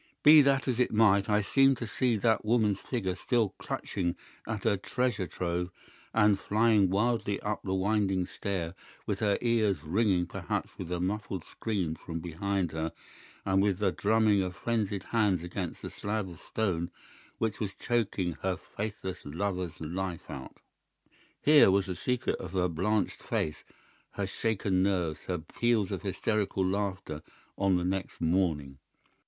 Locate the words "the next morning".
27.77-28.79